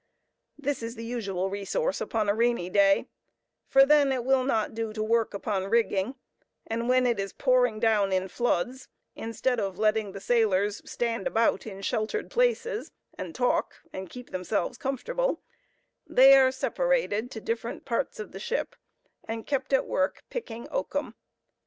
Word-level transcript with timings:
This 0.57 0.81
is 0.81 0.95
the 0.95 1.05
usual 1.05 1.51
resource 1.51 2.01
upon 2.01 2.27
a 2.27 2.33
rainy 2.33 2.71
day, 2.71 3.05
for 3.67 3.85
then 3.85 4.11
it 4.11 4.25
will 4.25 4.43
not 4.43 4.73
do 4.73 4.93
to 4.93 5.03
work 5.03 5.31
upon 5.35 5.67
rigging; 5.67 6.15
and 6.65 6.89
when 6.89 7.05
it 7.05 7.19
is 7.19 7.33
pouring 7.33 7.79
down 7.79 8.11
in 8.11 8.27
floods, 8.27 8.87
instead 9.15 9.59
of 9.59 9.77
letting 9.77 10.11
the 10.13 10.19
sailors 10.19 10.81
stand 10.89 11.27
about 11.27 11.67
in 11.67 11.83
sheltered 11.83 12.31
places, 12.31 12.89
and 13.15 13.35
talk, 13.35 13.75
and 13.93 14.09
keep 14.09 14.31
themselves 14.31 14.75
comfortable, 14.79 15.43
they 16.07 16.35
are 16.35 16.51
separated 16.51 17.29
to 17.29 17.39
different 17.39 17.85
parts 17.85 18.19
of 18.19 18.31
the 18.31 18.39
ship 18.39 18.75
and 19.27 19.45
kept 19.45 19.71
at 19.71 19.85
work 19.85 20.23
picking 20.31 20.67
oakum. 20.71 21.13